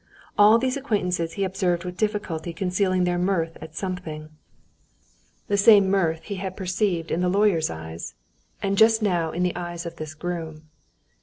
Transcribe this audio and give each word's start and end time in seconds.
All 0.35 0.57
these 0.57 0.77
acquaintances 0.77 1.33
he 1.33 1.43
observed 1.43 1.83
with 1.85 1.95
difficulty 1.95 2.53
concealing 2.53 3.03
their 3.03 3.19
mirth 3.19 3.55
at 3.61 3.75
something; 3.75 4.29
the 5.47 5.57
same 5.57 5.91
mirth 5.91 6.21
that 6.21 6.25
he 6.29 6.35
had 6.37 6.57
perceived 6.57 7.11
in 7.11 7.21
the 7.21 7.29
lawyer's 7.29 7.69
eyes, 7.69 8.15
and 8.63 8.79
just 8.79 9.03
now 9.03 9.29
in 9.29 9.43
the 9.43 9.55
eyes 9.55 9.85
of 9.85 9.97
this 9.97 10.15
groom. 10.15 10.63